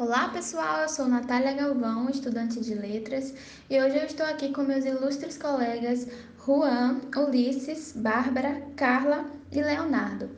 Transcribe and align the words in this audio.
Olá 0.00 0.30
pessoal, 0.30 0.80
eu 0.80 0.88
sou 0.88 1.06
Natália 1.06 1.52
Galvão, 1.52 2.08
estudante 2.08 2.58
de 2.58 2.72
letras, 2.74 3.34
e 3.68 3.78
hoje 3.78 3.98
eu 3.98 4.06
estou 4.06 4.24
aqui 4.24 4.50
com 4.50 4.62
meus 4.62 4.86
ilustres 4.86 5.36
colegas 5.36 6.06
Juan, 6.42 7.02
Ulisses, 7.14 7.92
Bárbara, 7.94 8.62
Carla 8.76 9.26
e 9.52 9.60
Leonardo. 9.60 10.30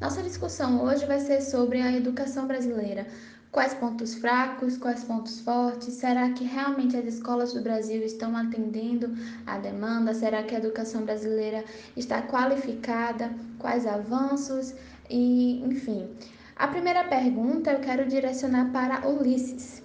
Nossa 0.00 0.20
discussão 0.20 0.82
hoje 0.82 1.06
vai 1.06 1.20
ser 1.20 1.42
sobre 1.42 1.80
a 1.80 1.92
educação 1.92 2.48
brasileira. 2.48 3.06
Quais 3.52 3.72
pontos 3.74 4.16
fracos, 4.16 4.76
quais 4.76 5.04
pontos 5.04 5.38
fortes? 5.38 5.94
Será 5.94 6.32
que 6.32 6.42
realmente 6.42 6.96
as 6.96 7.04
escolas 7.04 7.52
do 7.52 7.62
Brasil 7.62 8.02
estão 8.02 8.36
atendendo 8.36 9.16
à 9.46 9.58
demanda? 9.58 10.12
Será 10.12 10.42
que 10.42 10.56
a 10.56 10.58
educação 10.58 11.04
brasileira 11.04 11.64
está 11.96 12.20
qualificada? 12.20 13.30
Quais 13.60 13.86
avanços? 13.86 14.74
E, 15.08 15.62
enfim, 15.64 16.08
a 16.56 16.68
primeira 16.68 17.04
pergunta 17.04 17.72
eu 17.72 17.80
quero 17.80 18.06
direcionar 18.06 18.70
para 18.72 19.08
Ulisses. 19.08 19.82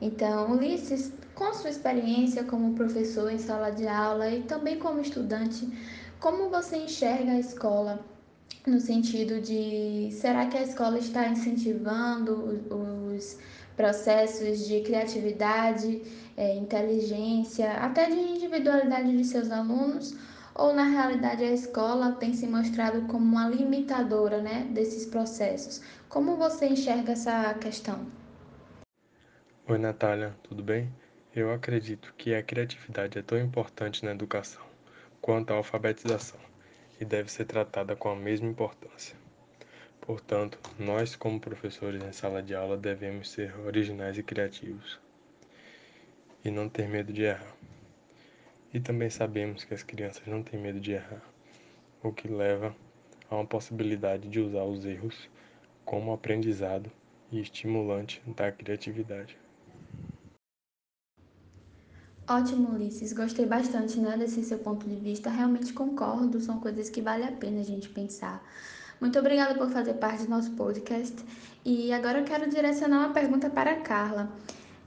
Então, 0.00 0.52
Ulisses, 0.52 1.12
com 1.34 1.52
sua 1.54 1.70
experiência 1.70 2.44
como 2.44 2.74
professor 2.74 3.32
em 3.32 3.38
sala 3.38 3.70
de 3.70 3.86
aula 3.86 4.30
e 4.30 4.42
também 4.42 4.78
como 4.78 5.00
estudante, 5.00 5.68
como 6.18 6.50
você 6.50 6.76
enxerga 6.76 7.32
a 7.32 7.38
escola 7.38 8.04
no 8.66 8.78
sentido 8.78 9.40
de 9.40 10.10
será 10.12 10.46
que 10.46 10.58
a 10.58 10.62
escola 10.62 10.98
está 10.98 11.26
incentivando 11.26 12.60
os 12.70 13.38
processos 13.74 14.66
de 14.66 14.82
criatividade, 14.82 16.02
é, 16.36 16.54
inteligência, 16.56 17.72
até 17.72 18.10
de 18.10 18.18
individualidade 18.18 19.16
de 19.16 19.24
seus 19.24 19.50
alunos? 19.50 20.14
Ou 20.60 20.74
na 20.74 20.84
realidade 20.84 21.42
a 21.42 21.50
escola 21.50 22.12
tem 22.12 22.34
se 22.34 22.46
mostrado 22.46 23.06
como 23.06 23.24
uma 23.24 23.48
limitadora 23.48 24.42
né, 24.42 24.68
desses 24.74 25.06
processos? 25.06 25.82
Como 26.06 26.36
você 26.36 26.66
enxerga 26.66 27.12
essa 27.12 27.54
questão? 27.54 28.06
Oi, 29.66 29.78
Natália, 29.78 30.36
tudo 30.42 30.62
bem? 30.62 30.92
Eu 31.34 31.50
acredito 31.50 32.12
que 32.18 32.34
a 32.34 32.42
criatividade 32.42 33.18
é 33.18 33.22
tão 33.22 33.38
importante 33.38 34.04
na 34.04 34.10
educação 34.10 34.60
quanto 35.22 35.50
a 35.50 35.56
alfabetização 35.56 36.38
e 37.00 37.06
deve 37.06 37.32
ser 37.32 37.46
tratada 37.46 37.96
com 37.96 38.10
a 38.10 38.16
mesma 38.16 38.46
importância. 38.46 39.16
Portanto, 39.98 40.58
nós, 40.78 41.16
como 41.16 41.40
professores 41.40 42.02
em 42.02 42.12
sala 42.12 42.42
de 42.42 42.54
aula, 42.54 42.76
devemos 42.76 43.30
ser 43.30 43.58
originais 43.60 44.18
e 44.18 44.22
criativos 44.22 45.00
e 46.44 46.50
não 46.50 46.68
ter 46.68 46.86
medo 46.86 47.14
de 47.14 47.22
errar. 47.22 47.54
E 48.72 48.80
também 48.80 49.10
sabemos 49.10 49.64
que 49.64 49.74
as 49.74 49.82
crianças 49.82 50.26
não 50.26 50.42
têm 50.42 50.60
medo 50.60 50.80
de 50.80 50.92
errar, 50.92 51.22
o 52.02 52.12
que 52.12 52.28
leva 52.28 52.74
a 53.28 53.34
uma 53.34 53.46
possibilidade 53.46 54.28
de 54.28 54.40
usar 54.40 54.64
os 54.64 54.84
erros 54.84 55.28
como 55.84 56.12
aprendizado 56.12 56.90
e 57.32 57.40
estimulante 57.40 58.22
da 58.26 58.50
criatividade. 58.52 59.36
Ótimo, 62.28 62.74
Ulisses. 62.74 63.12
Gostei 63.12 63.44
bastante 63.44 63.98
né, 63.98 64.16
desse 64.16 64.44
seu 64.44 64.58
ponto 64.58 64.88
de 64.88 64.94
vista. 64.94 65.28
Realmente 65.28 65.72
concordo, 65.72 66.40
são 66.40 66.60
coisas 66.60 66.88
que 66.88 67.02
vale 67.02 67.24
a 67.24 67.32
pena 67.32 67.60
a 67.60 67.64
gente 67.64 67.88
pensar. 67.88 68.40
Muito 69.00 69.18
obrigada 69.18 69.54
por 69.56 69.68
fazer 69.70 69.94
parte 69.94 70.22
do 70.22 70.30
nosso 70.30 70.52
podcast. 70.52 71.16
E 71.64 71.92
agora 71.92 72.20
eu 72.20 72.24
quero 72.24 72.48
direcionar 72.48 73.06
uma 73.06 73.12
pergunta 73.12 73.50
para 73.50 73.72
a 73.72 73.80
Carla. 73.80 74.30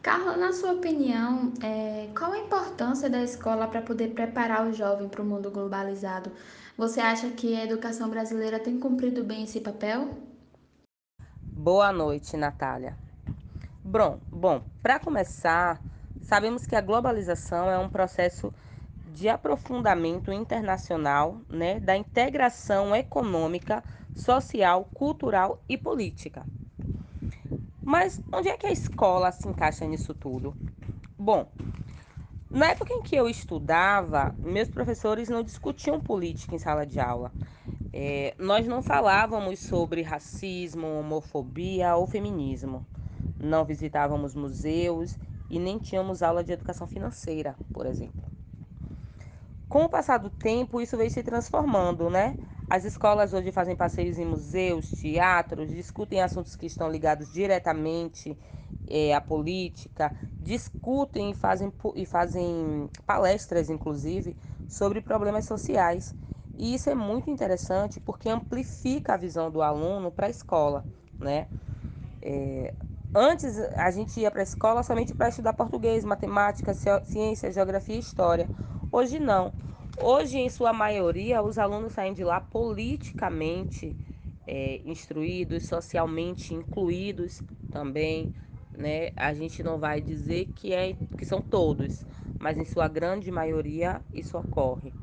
Carla, 0.03 0.35
na 0.35 0.51
sua 0.51 0.73
opinião, 0.73 1.53
é, 1.63 2.09
qual 2.13 2.33
a 2.33 2.37
importância 2.37 3.09
da 3.09 3.23
escola 3.23 3.69
para 3.69 3.81
poder 3.81 4.09
preparar 4.13 4.67
o 4.67 4.73
jovem 4.73 5.07
para 5.07 5.21
o 5.21 5.25
mundo 5.25 5.49
globalizado? 5.49 6.29
Você 6.77 6.99
acha 6.99 7.29
que 7.29 7.55
a 7.55 7.63
educação 7.63 8.09
brasileira 8.09 8.59
tem 8.59 8.77
cumprido 8.77 9.23
bem 9.23 9.45
esse 9.45 9.61
papel? 9.61 10.09
Boa 11.55 11.93
noite, 11.93 12.35
Natália. 12.35 12.97
Bom, 13.81 14.19
bom, 14.29 14.61
para 14.81 14.99
começar, 14.99 15.81
sabemos 16.21 16.65
que 16.65 16.75
a 16.75 16.81
globalização 16.81 17.71
é 17.71 17.79
um 17.79 17.87
processo 17.87 18.53
de 19.13 19.29
aprofundamento 19.29 20.33
internacional, 20.33 21.37
né, 21.47 21.79
da 21.79 21.95
integração 21.95 22.93
econômica, 22.93 23.81
social, 24.13 24.83
cultural 24.93 25.63
e 25.69 25.77
política. 25.77 26.45
Mas 27.85 28.21
onde 28.31 28.49
é 28.49 28.57
que 28.57 28.67
a 28.67 28.71
escola 28.71 29.31
se 29.31 29.47
encaixa 29.47 29.85
nisso 29.85 30.13
tudo? 30.13 30.57
Bom, 31.17 31.51
na 32.51 32.67
época 32.67 32.93
em 32.93 33.03
que 33.03 33.15
eu 33.15 33.29
estudava, 33.29 34.35
meus 34.41 34.69
professores 34.69 35.29
não 35.29 35.43
discutiam 35.43 35.99
política 36.01 36.55
em 36.55 36.59
sala 36.59 36.85
de 36.85 36.99
aula. 36.99 37.33
É, 37.93 38.35
nós 38.39 38.67
não 38.67 38.83
falávamos 38.83 39.59
sobre 39.61 40.01
racismo, 40.03 40.87
homofobia 40.99 41.95
ou 41.95 42.07
feminismo. 42.07 42.85
Não 43.39 43.65
visitávamos 43.65 44.35
museus 44.35 45.19
e 45.49 45.59
nem 45.59 45.79
tínhamos 45.79 46.23
aula 46.23 46.43
de 46.43 46.53
educação 46.53 46.87
financeira, 46.87 47.59
por 47.73 47.85
exemplo. 47.85 48.32
Com 49.73 49.85
o 49.85 49.89
passar 49.89 50.19
do 50.19 50.29
tempo, 50.29 50.79
isso 50.79 50.95
veio 50.95 51.09
se 51.09 51.23
transformando, 51.23 52.07
né? 52.07 52.35
As 52.69 52.85
escolas 52.85 53.33
hoje 53.33 53.51
fazem 53.51 53.75
passeios 53.75 54.19
em 54.19 54.25
museus, 54.25 54.91
teatros, 54.93 55.71
discutem 55.71 56.21
assuntos 56.21 56.55
que 56.55 56.67
estão 56.67 56.87
ligados 56.91 57.33
diretamente 57.33 58.37
é, 58.87 59.15
à 59.15 59.19
política, 59.19 60.13
discutem 60.39 61.31
e 61.31 61.33
fazem, 61.33 61.73
e 61.95 62.05
fazem 62.05 62.87
palestras, 63.03 63.67
inclusive, 63.67 64.37
sobre 64.67 65.01
problemas 65.01 65.45
sociais. 65.45 66.15
E 66.55 66.75
isso 66.75 66.91
é 66.91 66.93
muito 66.93 67.31
interessante 67.31 67.99
porque 67.99 68.29
amplifica 68.29 69.15
a 69.15 69.17
visão 69.17 69.49
do 69.49 69.63
aluno 69.63 70.11
para 70.11 70.27
a 70.27 70.29
escola, 70.29 70.85
né? 71.19 71.47
É, 72.21 72.75
antes 73.13 73.57
a 73.75 73.89
gente 73.89 74.19
ia 74.19 74.29
para 74.29 74.41
a 74.41 74.43
escola 74.43 74.83
somente 74.83 75.15
para 75.15 75.29
estudar 75.29 75.53
português, 75.53 76.05
matemática, 76.05 76.75
ciência, 77.03 77.51
geografia 77.51 77.95
e 77.95 77.99
história. 77.99 78.51
Hoje 78.95 79.17
não. 79.17 79.51
Hoje, 79.99 80.37
em 80.37 80.47
sua 80.51 80.71
maioria, 80.71 81.41
os 81.41 81.57
alunos 81.57 81.93
saem 81.93 82.13
de 82.13 82.23
lá 82.23 82.39
politicamente 82.39 83.97
é, 84.45 84.81
instruídos, 84.85 85.63
socialmente 85.63 86.53
incluídos 86.53 87.41
também. 87.71 88.29
Né? 88.71 89.09
A 89.15 89.33
gente 89.33 89.63
não 89.63 89.79
vai 89.79 89.99
dizer 89.99 90.51
que, 90.53 90.75
é, 90.75 90.93
que 91.17 91.25
são 91.25 91.41
todos, 91.41 92.05
mas 92.37 92.55
em 92.55 92.65
sua 92.65 92.87
grande 92.87 93.31
maioria 93.31 93.99
isso 94.13 94.37
ocorre. 94.37 94.93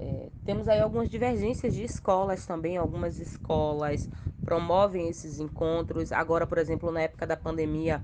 É, 0.00 0.28
temos 0.44 0.66
aí 0.66 0.80
algumas 0.80 1.08
divergências 1.08 1.74
de 1.74 1.84
escolas 1.84 2.44
também, 2.44 2.76
algumas 2.76 3.20
escolas 3.20 4.10
promovem 4.44 5.08
esses 5.08 5.38
encontros. 5.38 6.10
Agora, 6.10 6.44
por 6.44 6.58
exemplo, 6.58 6.90
na 6.90 7.02
época 7.02 7.24
da 7.24 7.36
pandemia, 7.36 8.02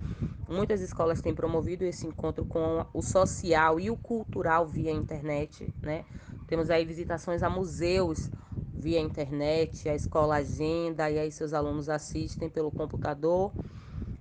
muitas 0.52 0.80
escolas 0.80 1.20
têm 1.20 1.34
promovido 1.34 1.84
esse 1.84 2.06
encontro 2.06 2.44
com 2.44 2.84
o 2.92 3.02
social 3.02 3.80
e 3.80 3.90
o 3.90 3.96
cultural 3.96 4.66
via 4.66 4.92
internet, 4.92 5.72
né? 5.82 6.04
Temos 6.46 6.70
aí 6.70 6.84
visitações 6.84 7.42
a 7.42 7.48
museus 7.48 8.30
via 8.74 9.00
internet, 9.00 9.88
a 9.88 9.94
escola 9.94 10.36
agenda 10.36 11.10
e 11.10 11.18
aí 11.18 11.32
seus 11.32 11.52
alunos 11.52 11.88
assistem 11.88 12.48
pelo 12.48 12.70
computador. 12.70 13.52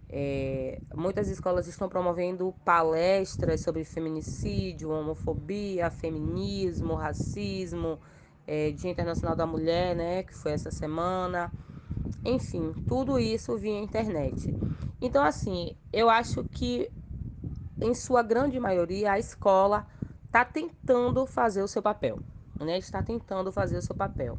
É, 0.09 0.79
muitas 0.93 1.29
escolas 1.29 1.67
estão 1.67 1.87
promovendo 1.87 2.53
palestras 2.65 3.61
sobre 3.61 3.83
feminicídio, 3.83 4.91
homofobia, 4.91 5.89
feminismo, 5.89 6.95
racismo, 6.95 7.97
é, 8.45 8.71
Dia 8.71 8.91
Internacional 8.91 9.35
da 9.35 9.45
Mulher, 9.45 9.95
né, 9.95 10.23
que 10.23 10.33
foi 10.33 10.51
essa 10.51 10.69
semana. 10.69 11.51
Enfim, 12.25 12.73
tudo 12.87 13.17
isso 13.17 13.57
via 13.57 13.79
internet. 13.79 14.53
Então, 15.01 15.23
assim, 15.23 15.75
eu 15.91 16.09
acho 16.09 16.43
que 16.43 16.91
em 17.81 17.93
sua 17.95 18.21
grande 18.21 18.59
maioria 18.59 19.13
a 19.13 19.19
escola 19.19 19.85
está 20.25 20.45
tentando 20.45 21.25
fazer 21.25 21.63
o 21.63 21.67
seu 21.67 21.81
papel, 21.81 22.19
né? 22.59 22.77
Está 22.77 23.01
tentando 23.01 23.51
fazer 23.51 23.77
o 23.77 23.81
seu 23.81 23.95
papel. 23.95 24.37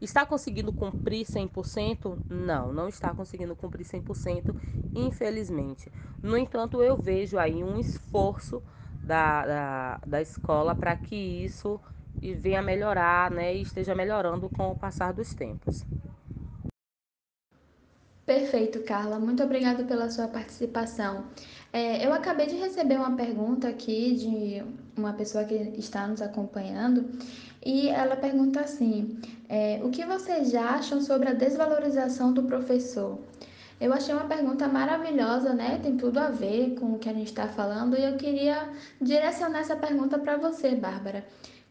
Está 0.00 0.24
conseguindo 0.24 0.72
cumprir 0.72 1.26
100%? 1.26 2.18
Não, 2.30 2.72
não 2.72 2.88
está 2.88 3.12
conseguindo 3.12 3.54
cumprir 3.54 3.84
100%, 3.84 4.54
infelizmente. 4.94 5.92
No 6.22 6.38
entanto, 6.38 6.82
eu 6.82 6.96
vejo 6.96 7.36
aí 7.38 7.62
um 7.62 7.78
esforço 7.78 8.62
da, 9.02 9.44
da, 9.44 10.00
da 10.06 10.22
escola 10.22 10.74
para 10.74 10.96
que 10.96 11.16
isso 11.16 11.80
venha 12.20 12.62
melhorar, 12.62 13.30
né? 13.30 13.54
E 13.54 13.62
esteja 13.62 13.94
melhorando 13.94 14.48
com 14.48 14.70
o 14.70 14.74
passar 14.74 15.12
dos 15.12 15.34
tempos. 15.34 15.84
Perfeito, 18.28 18.82
Carla. 18.82 19.18
Muito 19.18 19.42
obrigada 19.42 19.84
pela 19.84 20.10
sua 20.10 20.28
participação. 20.28 21.24
É, 21.72 22.04
eu 22.06 22.12
acabei 22.12 22.44
de 22.44 22.56
receber 22.56 22.96
uma 22.96 23.16
pergunta 23.16 23.66
aqui 23.66 24.14
de 24.16 24.62
uma 25.00 25.14
pessoa 25.14 25.44
que 25.44 25.54
está 25.78 26.06
nos 26.06 26.20
acompanhando 26.20 27.08
e 27.64 27.88
ela 27.88 28.16
pergunta 28.16 28.60
assim: 28.60 29.18
é, 29.48 29.80
o 29.82 29.88
que 29.88 30.04
vocês 30.04 30.54
acham 30.54 31.00
sobre 31.00 31.30
a 31.30 31.32
desvalorização 31.32 32.30
do 32.34 32.42
professor? 32.42 33.18
Eu 33.80 33.94
achei 33.94 34.14
uma 34.14 34.26
pergunta 34.26 34.68
maravilhosa, 34.68 35.54
né? 35.54 35.80
Tem 35.82 35.96
tudo 35.96 36.18
a 36.18 36.28
ver 36.28 36.74
com 36.74 36.92
o 36.92 36.98
que 36.98 37.08
a 37.08 37.14
gente 37.14 37.28
está 37.28 37.48
falando 37.48 37.96
e 37.96 38.04
eu 38.04 38.18
queria 38.18 38.68
direcionar 39.00 39.60
essa 39.60 39.74
pergunta 39.74 40.18
para 40.18 40.36
você, 40.36 40.74
Bárbara. 40.74 41.24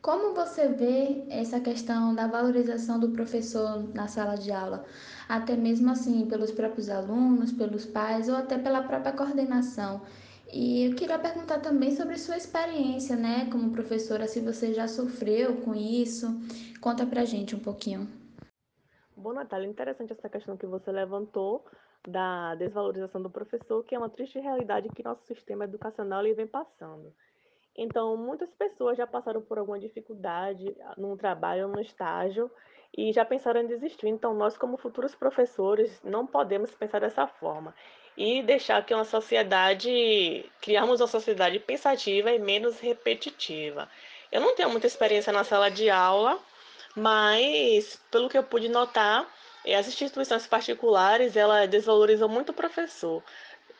Como 0.08 0.34
você 0.34 0.70
vê 0.70 1.26
essa 1.30 1.60
questão 1.60 2.16
da 2.16 2.28
valorização 2.28 2.98
do 2.98 3.10
professor 3.10 3.94
na 3.94 4.08
sala 4.08 4.36
de 4.36 4.54
aula? 4.54 4.86
Até 5.28 5.54
mesmo 5.58 5.92
assim, 5.92 6.26
pelos 6.30 6.50
próprios 6.50 6.90
alunos, 6.90 7.52
pelos 7.52 7.86
pais 7.86 8.30
ou 8.30 8.38
até 8.38 8.58
pela 8.58 8.82
própria 8.84 9.12
coordenação. 9.12 10.02
E 10.50 10.86
eu 10.86 10.96
queria 10.96 11.20
perguntar 11.20 11.60
também 11.60 11.94
sobre 11.94 12.18
sua 12.18 12.38
experiência, 12.38 13.18
né, 13.18 13.50
como 13.52 13.70
professora, 13.70 14.30
se 14.30 14.40
você 14.40 14.74
já 14.74 14.88
sofreu 14.88 15.58
com 15.58 15.76
isso. 15.76 16.28
Conta 16.80 17.06
pra 17.06 17.26
gente 17.26 17.54
um 17.54 17.60
pouquinho. 17.60 18.08
Bom, 19.14 19.34
Natália, 19.34 19.68
interessante 19.68 20.14
essa 20.14 20.30
questão 20.30 20.56
que 20.56 20.66
você 20.66 20.90
levantou 20.90 21.66
da 22.08 22.56
desvalorização 22.56 23.22
do 23.22 23.30
professor, 23.30 23.84
que 23.84 23.94
é 23.94 23.98
uma 23.98 24.10
triste 24.10 24.40
realidade 24.40 24.88
que 24.88 25.04
nosso 25.04 25.26
sistema 25.26 25.66
educacional 25.66 26.24
vem 26.34 26.48
passando. 26.48 27.14
Então, 27.78 28.18
muitas 28.18 28.50
pessoas 28.52 28.98
já 28.98 29.06
passaram 29.06 29.42
por 29.42 29.60
alguma 29.60 29.80
dificuldade 29.80 30.76
no 30.98 31.16
trabalho, 31.16 31.68
no 31.68 31.80
estágio, 31.80 32.50
e 32.98 33.14
já 33.14 33.24
pensaram 33.24 33.62
em 33.62 33.68
desistir. 33.68 34.08
Então, 34.08 34.34
nós, 34.34 34.58
como 34.58 34.78
futuros 34.78 35.14
professores, 35.14 36.02
não 36.04 36.26
podemos 36.26 36.72
pensar 36.72 37.00
dessa 37.00 37.28
forma 37.28 37.74
e 38.18 38.42
deixar 38.42 38.84
que 38.84 38.94
uma 38.94 39.06
sociedade, 39.06 40.44
criarmos 40.60 41.00
uma 41.00 41.08
sociedade 41.08 41.60
pensativa 41.60 42.32
e 42.32 42.40
menos 42.40 42.80
repetitiva. 42.80 43.88
Eu 44.32 44.42
não 44.42 44.56
tenho 44.56 44.72
muita 44.72 44.88
experiência 44.88 45.32
na 45.32 45.44
sala 45.44 45.70
de 45.70 45.88
aula, 45.90 46.40
mas 46.96 48.02
pelo 48.10 48.28
que 48.28 48.38
eu 48.38 48.44
pude 48.44 48.70
notar, 48.70 49.32
as 49.78 49.88
instituições 49.88 50.48
particulares 50.48 51.36
elas 51.36 51.70
desvalorizam 51.70 52.28
muito 52.28 52.50
o 52.50 52.56
professor. 52.56 53.22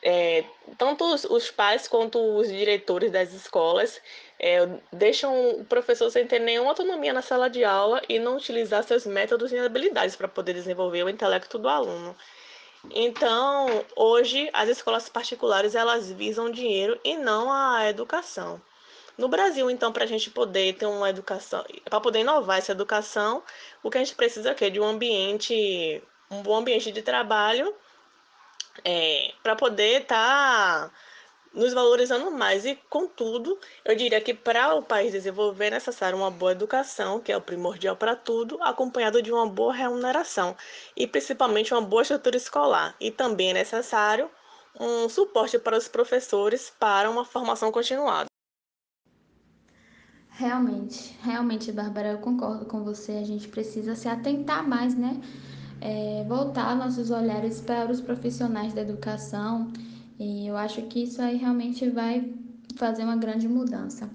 É, 0.02 0.44
tanto 0.76 1.04
os, 1.12 1.24
os, 1.24 1.50
pais 1.50 1.88
quanto 1.88 2.18
os 2.36 2.48
diretores 2.48 3.10
das 3.10 3.32
escolas 3.32 4.00
é, 4.38 4.68
deixam 4.92 5.50
o 5.50 5.64
professor 5.64 6.08
sem 6.08 6.24
ter 6.24 6.38
nenhuma 6.38 6.70
autonomia 6.70 7.12
na 7.12 7.20
sala 7.20 7.50
de 7.50 7.64
aula 7.64 8.00
e 8.08 8.18
não 8.20 8.36
utilizar 8.36 8.84
seus 8.84 9.04
métodos 9.04 9.50
e 9.50 9.58
habilidades 9.58 10.14
para 10.14 10.28
poder 10.28 10.54
desenvolver 10.54 11.02
o 11.02 11.08
intelecto 11.08 11.58
do 11.58 11.68
aluno. 11.68 12.14
Então, 12.94 13.84
hoje 13.96 14.48
as 14.52 14.68
escolas 14.68 15.08
particulares 15.08 15.74
elas 15.74 16.10
visam 16.12 16.50
dinheiro 16.50 16.98
e 17.04 17.16
não 17.16 17.52
a 17.52 17.88
educação. 17.88 18.60
No 19.16 19.26
Brasil, 19.26 19.68
então, 19.68 19.92
para 19.92 20.04
a 20.04 20.06
gente 20.06 20.30
poder 20.30 20.74
ter 20.74 20.86
uma 20.86 21.10
educação, 21.10 21.64
para 21.84 22.00
poder 22.00 22.20
inovar 22.20 22.58
essa 22.58 22.70
educação, 22.70 23.42
o 23.82 23.90
que 23.90 23.98
a 23.98 24.04
gente 24.04 24.14
precisa 24.14 24.54
é 24.60 24.70
de 24.70 24.78
um 24.78 24.84
ambiente, 24.84 26.00
um 26.30 26.40
bom 26.40 26.56
ambiente 26.56 26.92
de 26.92 27.02
trabalho, 27.02 27.74
é, 28.84 29.32
para 29.42 29.56
poder 29.56 30.02
estar 30.02 30.88
tá 30.88 30.92
nos 31.54 31.72
valorizando 31.72 32.30
mais. 32.30 32.64
E, 32.64 32.76
contudo, 32.88 33.58
eu 33.84 33.94
diria 33.94 34.20
que 34.20 34.34
para 34.34 34.74
o 34.74 34.82
país 34.82 35.12
desenvolver 35.12 35.66
é 35.66 35.70
necessário 35.70 36.16
uma 36.16 36.30
boa 36.30 36.52
educação, 36.52 37.20
que 37.20 37.32
é 37.32 37.36
o 37.36 37.40
primordial 37.40 37.96
para 37.96 38.14
tudo, 38.14 38.62
acompanhado 38.62 39.22
de 39.22 39.32
uma 39.32 39.46
boa 39.46 39.74
remuneração 39.74 40.56
e 40.96 41.06
principalmente 41.06 41.72
uma 41.72 41.82
boa 41.82 42.02
estrutura 42.02 42.36
escolar. 42.36 42.94
E 43.00 43.10
também 43.10 43.50
é 43.50 43.54
necessário 43.54 44.30
um 44.78 45.08
suporte 45.08 45.58
para 45.58 45.76
os 45.76 45.88
professores 45.88 46.72
para 46.78 47.10
uma 47.10 47.24
formação 47.24 47.72
continuada. 47.72 48.26
Realmente, 50.30 51.18
realmente, 51.20 51.72
Bárbara, 51.72 52.10
eu 52.10 52.18
concordo 52.18 52.64
com 52.64 52.84
você. 52.84 53.12
A 53.12 53.24
gente 53.24 53.48
precisa 53.48 53.96
se 53.96 54.08
atentar 54.08 54.66
mais, 54.66 54.94
né? 54.94 55.20
É, 55.80 56.24
voltar 56.26 56.76
nossos 56.76 57.10
olhares 57.10 57.60
para 57.60 57.90
os 57.90 58.00
profissionais 58.00 58.74
da 58.74 58.82
educação 58.82 59.72
e 60.18 60.48
eu 60.48 60.56
acho 60.56 60.82
que 60.82 61.04
isso 61.04 61.22
aí 61.22 61.36
realmente 61.36 61.88
vai 61.88 62.32
fazer 62.76 63.04
uma 63.04 63.16
grande 63.16 63.46
mudança. 63.48 64.10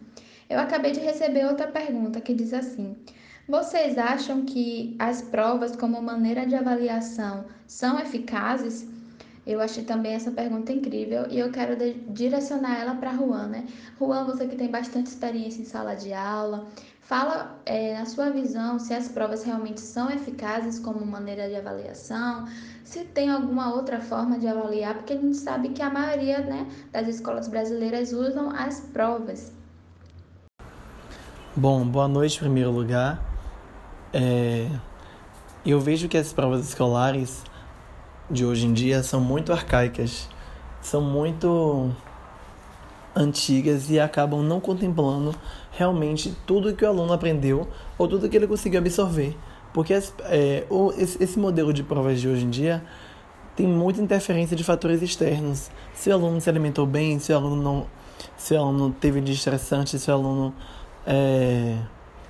Eu 0.49 0.59
acabei 0.59 0.91
de 0.91 0.99
receber 0.99 1.45
outra 1.45 1.67
pergunta 1.67 2.19
que 2.19 2.33
diz 2.33 2.53
assim: 2.53 2.95
Vocês 3.47 3.97
acham 3.97 4.43
que 4.43 4.95
as 4.99 5.21
provas 5.21 5.75
como 5.75 6.01
maneira 6.01 6.45
de 6.45 6.55
avaliação 6.55 7.45
são 7.65 7.99
eficazes? 7.99 8.87
Eu 9.45 9.59
achei 9.59 9.83
também 9.83 10.13
essa 10.13 10.31
pergunta 10.31 10.71
incrível 10.71 11.25
e 11.29 11.37
eu 11.37 11.51
quero 11.51 11.75
direcionar 12.07 12.79
ela 12.79 12.95
para 12.95 13.13
Juan, 13.13 13.47
né? 13.47 13.67
Juan, 13.99 14.23
você 14.23 14.47
que 14.47 14.55
tem 14.55 14.71
bastante 14.71 15.07
experiência 15.07 15.61
em 15.61 15.65
sala 15.65 15.95
de 15.95 16.13
aula, 16.13 16.65
fala 17.01 17.59
é, 17.65 17.97
na 17.99 18.05
sua 18.05 18.29
visão 18.29 18.79
se 18.79 18.93
as 18.93 19.09
provas 19.09 19.43
realmente 19.43 19.81
são 19.81 20.09
eficazes 20.09 20.79
como 20.79 21.05
maneira 21.05 21.49
de 21.49 21.55
avaliação, 21.55 22.47
se 22.85 23.03
tem 23.03 23.29
alguma 23.29 23.73
outra 23.73 23.99
forma 23.99 24.39
de 24.39 24.47
avaliar, 24.47 24.95
porque 24.95 25.11
a 25.11 25.17
gente 25.17 25.35
sabe 25.35 25.69
que 25.69 25.81
a 25.81 25.89
maioria 25.89 26.39
né, 26.39 26.65
das 26.91 27.09
escolas 27.09 27.49
brasileiras 27.49 28.13
usam 28.13 28.49
as 28.49 28.79
provas. 28.79 29.51
Bom, 31.55 31.85
boa 31.85 32.07
noite 32.07 32.37
em 32.37 32.39
primeiro 32.39 32.71
lugar. 32.71 33.21
É, 34.13 34.69
eu 35.65 35.79
vejo 35.81 36.07
que 36.07 36.17
as 36.17 36.31
provas 36.31 36.67
escolares 36.67 37.43
de 38.33 38.45
hoje 38.45 38.65
em 38.65 38.73
dia 38.73 39.03
são 39.03 39.21
muito 39.21 39.53
arcaicas, 39.53 40.27
são 40.81 41.01
muito 41.01 41.91
antigas 43.15 43.89
e 43.89 43.99
acabam 43.99 44.41
não 44.41 44.59
contemplando 44.59 45.33
realmente 45.71 46.35
tudo 46.45 46.73
que 46.73 46.83
o 46.83 46.87
aluno 46.87 47.13
aprendeu 47.13 47.67
ou 47.97 48.07
tudo 48.07 48.27
que 48.27 48.35
ele 48.35 48.47
conseguiu 48.47 48.79
absorver. 48.79 49.37
Porque 49.73 49.93
é, 49.93 50.65
esse, 50.97 51.39
modelo 51.39 51.73
de 51.73 51.83
provas 51.83 52.19
de 52.19 52.27
hoje 52.27 52.45
em 52.45 52.49
dia 52.49 52.83
tem 53.55 53.67
muita 53.67 54.01
interferência 54.01 54.55
de 54.55 54.63
fatores 54.63 55.01
externos. 55.01 55.69
Se 55.93 56.09
o 56.09 56.13
aluno 56.13 56.41
se 56.41 56.49
alimentou 56.49 56.85
bem, 56.85 57.19
se 57.19 57.31
o 57.31 57.35
aluno 57.35 57.61
não, 57.61 57.87
se 58.37 58.53
o 58.53 58.59
aluno 58.59 58.95
teve 58.99 59.21
de 59.21 59.31
estressante, 59.31 59.97
se 59.97 60.09
o 60.09 60.13
aluno 60.13 60.53
é, 61.05 61.77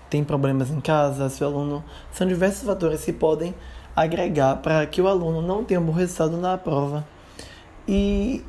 tem 0.09 0.23
problemas 0.23 0.69
em 0.69 0.79
casa, 0.79 1.29
se 1.29 1.43
o 1.43 1.47
aluno 1.47 1.83
são 2.11 2.27
diversos 2.27 2.63
fatores 2.63 3.03
que 3.03 3.11
podem 3.11 3.53
agregar 3.95 4.57
para 4.57 4.85
que 4.85 5.01
o 5.01 5.07
aluno 5.07 5.41
não 5.41 5.63
tenha 5.63 5.79
um 5.79 5.85
bom 5.85 5.91
resultado 5.91 6.37
na 6.37 6.57
prova. 6.57 7.05
E 7.87 8.43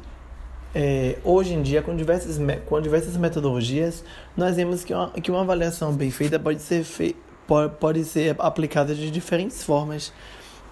é, 0.74 1.18
hoje 1.22 1.54
em 1.54 1.62
dia, 1.62 1.82
com 1.82 1.94
diversas, 1.94 2.38
com 2.66 2.80
diversas 2.80 3.16
metodologias, 3.16 4.04
nós 4.36 4.56
vemos 4.56 4.84
que 4.84 4.92
uma, 4.92 5.10
que 5.10 5.30
uma 5.30 5.40
avaliação 5.40 5.92
bem 5.92 6.10
feita 6.10 6.38
pode 6.38 6.60
ser, 6.60 6.84
fei 6.84 7.16
pode, 7.46 7.74
pode 7.76 8.04
ser 8.04 8.34
aplicada 8.38 8.94
de 8.94 9.10
diferentes 9.10 9.62
formas. 9.62 10.12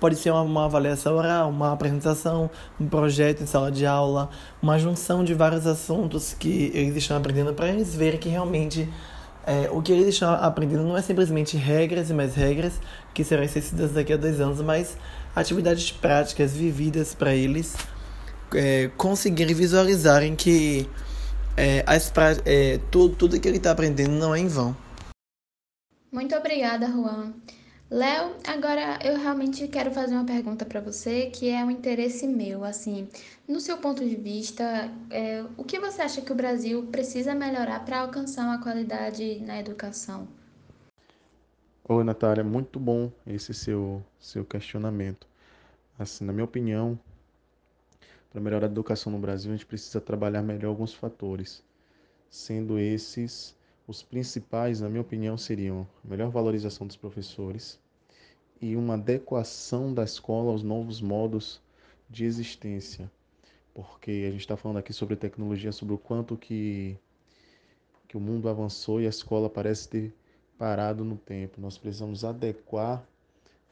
Pode 0.00 0.16
ser 0.16 0.32
uma, 0.32 0.42
uma 0.42 0.64
avaliação 0.64 1.14
oral, 1.16 1.48
uma 1.48 1.72
apresentação, 1.72 2.50
um 2.80 2.88
projeto 2.88 3.42
em 3.42 3.46
sala 3.46 3.70
de 3.70 3.86
aula, 3.86 4.30
uma 4.60 4.76
junção 4.76 5.22
de 5.22 5.32
vários 5.32 5.64
assuntos 5.64 6.34
que 6.34 6.72
eles 6.74 6.96
estão 6.96 7.16
aprendendo 7.16 7.54
para 7.54 7.68
eles 7.68 7.94
verem 7.94 8.18
que 8.18 8.28
realmente 8.28 8.88
é, 9.46 9.68
o 9.70 9.82
que 9.82 9.92
eles 9.92 10.08
estão 10.08 10.32
aprendendo 10.32 10.84
não 10.84 10.96
é 10.96 11.02
simplesmente 11.02 11.56
regras 11.56 12.10
e 12.10 12.14
mais 12.14 12.34
regras 12.34 12.74
que 13.12 13.24
serão 13.24 13.42
esquecidas 13.42 13.92
daqui 13.92 14.12
a 14.12 14.16
dois 14.16 14.40
anos, 14.40 14.60
mas 14.60 14.96
atividades 15.34 15.90
práticas 15.90 16.52
vividas 16.52 17.14
para 17.14 17.34
eles 17.34 17.74
é, 18.54 18.90
conseguirem 18.96 19.54
visualizarem 19.54 20.36
que 20.36 20.88
é, 21.56 21.84
as, 21.86 22.12
é, 22.44 22.78
tudo, 22.90 23.16
tudo 23.16 23.40
que 23.40 23.48
ele 23.48 23.56
está 23.56 23.72
aprendendo 23.72 24.12
não 24.12 24.34
é 24.34 24.38
em 24.38 24.48
vão. 24.48 24.76
Muito 26.10 26.34
obrigada, 26.36 26.86
Juan. 26.86 27.32
Léo, 27.92 28.34
agora 28.46 28.98
eu 29.04 29.18
realmente 29.18 29.68
quero 29.68 29.90
fazer 29.90 30.14
uma 30.14 30.24
pergunta 30.24 30.64
para 30.64 30.80
você 30.80 31.26
que 31.26 31.50
é 31.50 31.62
um 31.62 31.70
interesse 31.70 32.26
meu. 32.26 32.64
Assim, 32.64 33.06
no 33.46 33.60
seu 33.60 33.76
ponto 33.76 34.02
de 34.02 34.16
vista, 34.16 34.90
é, 35.10 35.44
o 35.58 35.62
que 35.62 35.78
você 35.78 36.00
acha 36.00 36.22
que 36.22 36.32
o 36.32 36.34
Brasil 36.34 36.86
precisa 36.86 37.34
melhorar 37.34 37.84
para 37.84 38.00
alcançar 38.00 38.44
uma 38.46 38.62
qualidade 38.62 39.40
na 39.40 39.60
educação? 39.60 40.26
Oi, 41.86 42.02
Natália, 42.02 42.42
muito 42.42 42.80
bom 42.80 43.12
esse 43.26 43.52
seu, 43.52 44.02
seu 44.18 44.42
questionamento. 44.42 45.26
Assim, 45.98 46.24
na 46.24 46.32
minha 46.32 46.46
opinião, 46.46 46.98
para 48.30 48.40
melhorar 48.40 48.68
a 48.68 48.70
educação 48.70 49.12
no 49.12 49.18
Brasil, 49.18 49.52
a 49.52 49.54
gente 49.54 49.66
precisa 49.66 50.00
trabalhar 50.00 50.40
melhor 50.40 50.70
alguns 50.70 50.94
fatores, 50.94 51.62
sendo 52.30 52.78
esses 52.78 53.54
os 53.86 54.02
principais, 54.02 54.80
na 54.80 54.88
minha 54.88 55.02
opinião, 55.02 55.36
seriam 55.36 55.86
melhor 56.02 56.30
valorização 56.30 56.86
dos 56.86 56.96
professores 56.96 57.81
e 58.62 58.76
uma 58.76 58.94
adequação 58.94 59.92
da 59.92 60.04
escola 60.04 60.52
aos 60.52 60.62
novos 60.62 61.02
modos 61.02 61.60
de 62.08 62.24
existência 62.24 63.10
porque 63.74 64.24
a 64.28 64.30
gente 64.30 64.40
está 64.40 64.56
falando 64.56 64.78
aqui 64.78 64.92
sobre 64.92 65.16
tecnologia, 65.16 65.72
sobre 65.72 65.94
o 65.94 65.98
quanto 65.98 66.36
que, 66.36 66.96
que 68.06 68.16
o 68.16 68.20
mundo 68.20 68.48
avançou 68.48 69.00
e 69.00 69.06
a 69.06 69.10
escola 69.10 69.48
parece 69.48 69.88
ter 69.88 70.14
parado 70.58 71.04
no 71.04 71.16
tempo. 71.16 71.60
Nós 71.60 71.78
precisamos 71.78 72.24
adequar 72.24 73.02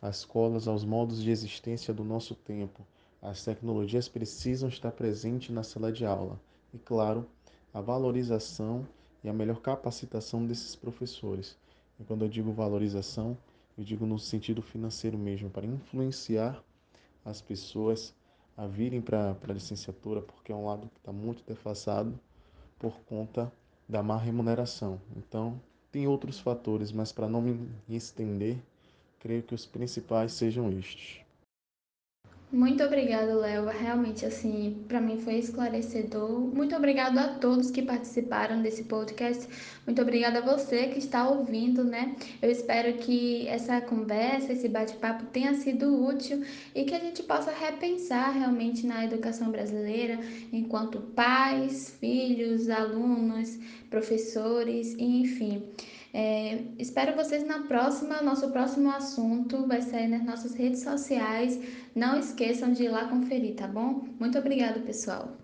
as 0.01 0.19
escolas 0.19 0.67
aos 0.67 0.85
modos 0.85 1.23
de 1.23 1.31
existência 1.31 1.93
do 1.93 2.03
nosso 2.03 2.35
tempo. 2.35 2.87
As 3.21 3.45
tecnologias 3.45 4.09
precisam 4.09 4.69
estar 4.69 4.93
presentes 4.93 5.51
na 5.55 5.63
sala 5.63 5.93
de 5.93 6.07
aula. 6.07 6.41
E, 6.73 6.79
claro, 6.79 7.27
a 7.75 7.81
valorização 7.83 8.87
e 9.23 9.29
a 9.29 9.33
melhor 9.33 9.61
capacitação 9.61 10.47
desses 10.47 10.75
professores. 10.75 11.59
E 11.99 12.05
quando 12.05 12.25
eu 12.25 12.29
digo 12.29 12.51
valorização, 12.53 13.37
eu 13.81 13.85
digo 13.85 14.05
no 14.05 14.19
sentido 14.19 14.61
financeiro 14.61 15.17
mesmo, 15.17 15.49
para 15.49 15.65
influenciar 15.65 16.63
as 17.25 17.41
pessoas 17.41 18.15
a 18.55 18.67
virem 18.67 19.01
para 19.01 19.35
a 19.43 19.53
licenciatura, 19.53 20.21
porque 20.21 20.53
é 20.53 20.55
um 20.55 20.67
lado 20.67 20.87
que 20.89 20.99
está 20.99 21.11
muito 21.11 21.43
defasado 21.47 22.21
por 22.79 22.93
conta 23.07 23.51
da 23.89 24.03
má 24.03 24.19
remuneração. 24.19 25.01
Então, 25.17 25.59
Tem 25.91 26.07
outros 26.07 26.39
fatores, 26.39 26.93
mas 26.93 27.11
para 27.11 27.27
não 27.29 27.41
me 27.41 27.69
estender, 27.89 28.59
creio 29.19 29.43
que 29.43 29.55
os 29.55 29.65
principais 29.65 30.35
sejam 30.35 30.71
estes. 30.71 31.23
Muito 32.53 32.83
obrigada, 32.83 33.33
Léo. 33.33 33.67
Realmente, 33.67 34.27
assim, 34.27 34.85
para 34.89 35.01
mim 35.01 35.19
foi 35.19 35.35
esclarecedor. 35.35 36.41
Muito 36.53 36.75
obrigado 36.75 37.17
a 37.17 37.29
todos 37.35 37.71
que 37.71 37.81
participaram 37.81 38.61
desse 38.61 38.83
podcast. 38.85 39.47
Muito 39.87 40.03
obrigada 40.03 40.41
a 40.41 40.43
você 40.43 40.89
que 40.89 40.99
está 40.99 41.29
ouvindo, 41.29 41.85
né? 41.85 42.17
Eu 42.43 42.51
espero 42.51 42.95
que 42.95 43.47
essa 43.47 43.81
conversa, 43.81 44.53
esse 44.53 44.69
bate-papo 44.69 45.27
tenha 45.27 45.55
sido 45.55 46.05
útil 46.05 46.45
e 46.75 46.83
que 46.83 46.95
a 46.95 46.99
gente 46.99 47.23
possa 47.23 47.53
repensar 47.53 48.33
realmente 48.33 48.85
na 48.85 49.05
educação 49.05 49.53
brasileira 49.53 50.19
enquanto 50.53 51.01
pais, 51.01 51.97
filhos, 52.01 52.69
alunos, 52.69 53.61
professores, 53.89 54.97
enfim. 54.99 55.63
É, 56.13 56.65
espero 56.79 57.17
vocês 57.17 57.47
na 57.47 57.61
próxima. 57.65 58.23
Nosso 58.23 58.51
próximo 58.51 58.91
assunto 58.91 59.67
vai 59.67 59.83
sair 59.83 60.09
nas 60.09 60.25
nossas 60.25 60.55
redes 60.55 60.83
sociais. 60.83 61.61
Não 61.95 62.19
esqueçam 62.19 62.73
de 62.73 62.85
ir 62.85 62.89
lá 62.89 63.09
conferir, 63.09 63.55
tá 63.57 63.67
bom? 63.67 64.09
Muito 64.19 64.39
obrigada, 64.39 64.81
pessoal. 64.81 65.37